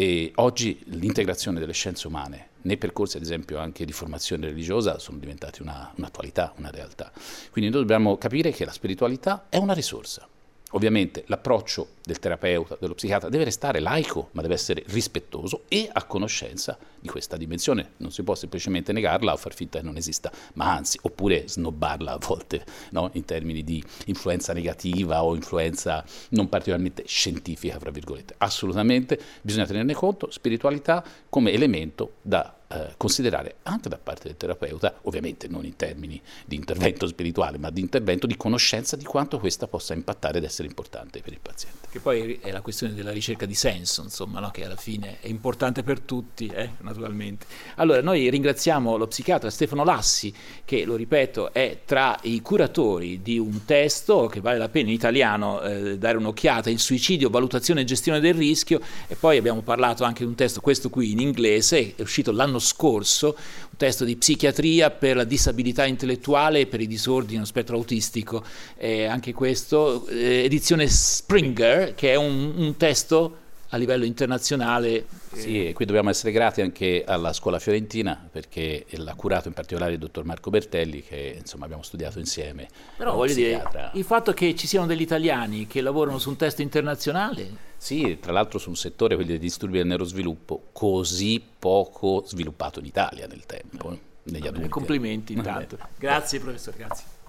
e 0.00 0.32
oggi 0.36 0.80
l'integrazione 0.84 1.60
delle 1.60 1.74
scienze 1.74 2.06
umane 2.06 2.48
nei 2.62 2.78
percorsi 2.78 3.18
ad 3.18 3.22
esempio 3.22 3.58
anche 3.58 3.84
di 3.84 3.92
formazione 3.92 4.46
religiosa 4.46 4.98
sono 4.98 5.18
diventati 5.18 5.60
una, 5.60 5.92
un'attualità, 5.94 6.54
una 6.56 6.70
realtà. 6.70 7.12
Quindi 7.50 7.70
noi 7.70 7.80
dobbiamo 7.80 8.16
capire 8.16 8.50
che 8.50 8.64
la 8.64 8.72
spiritualità 8.72 9.44
è 9.50 9.58
una 9.58 9.74
risorsa. 9.74 10.26
Ovviamente 10.70 11.24
l'approccio 11.26 11.88
del 12.04 12.18
terapeuta, 12.18 12.76
dello 12.78 12.94
psichiatra 12.94 13.28
deve 13.28 13.44
restare 13.44 13.80
laico, 13.80 14.28
ma 14.32 14.42
deve 14.42 14.54
essere 14.54 14.84
rispettoso 14.86 15.64
e 15.68 15.88
a 15.92 16.04
conoscenza 16.04 16.78
di 16.98 17.08
questa 17.08 17.36
dimensione. 17.36 17.92
Non 17.98 18.12
si 18.12 18.22
può 18.22 18.34
semplicemente 18.34 18.92
negarla 18.92 19.32
o 19.32 19.36
far 19.36 19.54
finta 19.54 19.78
che 19.78 19.84
non 19.84 19.96
esista, 19.96 20.30
ma 20.54 20.72
anzi, 20.72 20.98
oppure 21.02 21.48
snobbarla 21.48 22.12
a 22.12 22.18
volte 22.18 22.64
no? 22.90 23.10
in 23.14 23.24
termini 23.24 23.64
di 23.64 23.82
influenza 24.06 24.52
negativa 24.52 25.24
o 25.24 25.34
influenza 25.34 26.04
non 26.30 26.48
particolarmente 26.48 27.04
scientifica, 27.06 27.78
fra 27.78 27.90
virgolette. 27.90 28.34
Assolutamente 28.38 29.20
bisogna 29.42 29.66
tenerne 29.66 29.94
conto, 29.94 30.30
spiritualità 30.30 31.04
come 31.28 31.52
elemento 31.52 32.14
da 32.22 32.54
eh, 32.72 32.94
considerare 32.96 33.56
anche 33.64 33.88
da 33.88 33.98
parte 33.98 34.28
del 34.28 34.36
terapeuta, 34.36 34.94
ovviamente 35.02 35.48
non 35.48 35.64
in 35.64 35.74
termini 35.74 36.20
di 36.46 36.54
intervento 36.54 37.06
spirituale, 37.08 37.58
ma 37.58 37.68
di 37.70 37.80
intervento 37.80 38.28
di 38.28 38.36
conoscenza 38.36 38.94
di 38.94 39.04
quanto 39.04 39.40
questa 39.40 39.66
possa 39.66 39.92
impattare 39.92 40.38
ed 40.38 40.44
essere 40.44 40.68
importante 40.68 41.20
per 41.20 41.32
il 41.32 41.40
paziente. 41.42 41.88
Che 41.90 41.98
poi 41.98 42.38
è 42.40 42.52
la 42.52 42.60
questione 42.60 42.94
della 42.94 43.10
ricerca 43.10 43.44
di 43.44 43.56
senso, 43.56 44.02
insomma, 44.02 44.38
no? 44.38 44.52
che 44.52 44.64
alla 44.64 44.76
fine 44.76 45.18
è 45.20 45.26
importante 45.26 45.82
per 45.82 45.98
tutti, 45.98 46.46
eh? 46.46 46.70
naturalmente. 46.82 47.46
Allora, 47.74 48.00
noi 48.02 48.30
ringraziamo 48.30 48.96
lo 48.96 49.08
psichiatra 49.08 49.50
Stefano 49.50 49.82
Lassi, 49.82 50.32
che, 50.64 50.84
lo 50.84 50.94
ripeto, 50.94 51.52
è 51.52 51.80
tra 51.84 52.16
i 52.22 52.40
curatori 52.40 53.20
di 53.20 53.36
un 53.36 53.64
testo 53.64 54.28
che 54.28 54.40
vale 54.40 54.58
la 54.58 54.68
pena 54.68 54.90
in 54.90 54.94
italiano 54.94 55.60
eh, 55.62 55.98
dare 55.98 56.18
un'occhiata, 56.18 56.70
il 56.70 56.78
suicidio, 56.78 57.30
valutazione 57.30 57.80
e 57.80 57.84
gestione 57.84 58.20
del 58.20 58.34
rischio, 58.34 58.80
e 59.08 59.16
poi 59.16 59.38
abbiamo 59.38 59.62
parlato 59.62 60.04
anche 60.04 60.22
di 60.22 60.28
un 60.28 60.36
testo, 60.36 60.60
questo 60.60 60.88
qui 60.88 61.10
in 61.10 61.18
inglese, 61.18 61.94
è 61.96 62.02
uscito 62.02 62.30
l'anno 62.30 62.58
scorso, 62.60 63.36
un 63.36 63.76
testo 63.76 64.04
di 64.04 64.16
psichiatria 64.16 64.90
per 64.90 65.16
la 65.16 65.24
disabilità 65.24 65.84
intellettuale 65.86 66.60
e 66.60 66.66
per 66.66 66.80
i 66.80 66.86
disordini 66.86 67.34
dello 67.34 67.46
spettro 67.46 67.76
autistico, 67.76 68.44
eh, 68.76 69.06
anche 69.06 69.32
questo, 69.32 70.06
eh, 70.06 70.44
edizione 70.44 70.86
Springer, 70.86 71.94
che 71.94 72.12
è 72.12 72.14
un, 72.14 72.52
un 72.56 72.76
testo 72.76 73.48
a 73.70 73.76
livello 73.76 74.04
internazionale. 74.04 75.06
Sì, 75.32 75.68
e 75.68 75.72
qui 75.72 75.84
dobbiamo 75.84 76.10
essere 76.10 76.32
grati 76.32 76.60
anche 76.60 77.04
alla 77.06 77.32
scuola 77.32 77.58
fiorentina 77.58 78.28
perché 78.30 78.86
l'ha 78.90 79.14
curato 79.14 79.48
in 79.48 79.54
particolare 79.54 79.92
il 79.92 79.98
dottor 79.98 80.24
Marco 80.24 80.50
Bertelli 80.50 81.02
che 81.02 81.36
insomma 81.38 81.64
abbiamo 81.64 81.82
studiato 81.82 82.18
insieme. 82.18 82.68
Però 82.96 83.14
voglio 83.14 83.32
psichiatra. 83.32 83.70
dire, 83.70 83.90
il 83.94 84.04
fatto 84.04 84.32
che 84.32 84.54
ci 84.54 84.66
siano 84.66 84.86
degli 84.86 85.02
italiani 85.02 85.66
che 85.66 85.80
lavorano 85.80 86.18
su 86.18 86.30
un 86.30 86.36
testo 86.36 86.62
internazionale... 86.62 87.68
Sì, 87.80 88.18
tra 88.20 88.32
l'altro 88.32 88.58
su 88.58 88.68
un 88.68 88.76
settore, 88.76 89.14
quello 89.14 89.30
dei 89.30 89.38
disturbi 89.38 89.78
del 89.78 89.86
neurosviluppo, 89.86 90.64
così 90.70 91.42
poco 91.58 92.24
sviluppato 92.26 92.78
in 92.78 92.84
Italia 92.84 93.26
nel 93.26 93.46
tempo, 93.46 93.92
eh, 93.92 93.98
negli 94.24 94.46
adulti. 94.46 94.68
Complimenti 94.68 95.32
intanto. 95.32 95.78
Grazie 95.96 96.40
professore, 96.40 96.76
grazie. 96.76 97.19